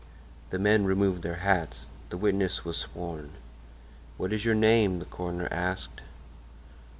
The 0.49 0.57
men 0.57 0.85
removed 0.85 1.21
their 1.21 1.35
hats. 1.45 1.87
The 2.09 2.17
witness 2.17 2.65
was 2.65 2.75
sworn. 2.75 3.33
"What 4.17 4.33
is 4.33 4.43
your 4.45 4.55
name?" 4.55 4.97
the 4.97 5.05
coroner 5.05 5.47
asked. 5.51 6.01